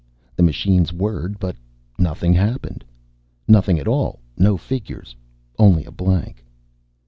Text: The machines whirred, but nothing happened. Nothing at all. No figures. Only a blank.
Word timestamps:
The 0.35 0.41
machines 0.41 0.91
whirred, 0.91 1.37
but 1.37 1.55
nothing 1.99 2.33
happened. 2.33 2.83
Nothing 3.47 3.77
at 3.77 3.87
all. 3.87 4.17
No 4.35 4.57
figures. 4.57 5.15
Only 5.59 5.85
a 5.85 5.91
blank. 5.91 6.43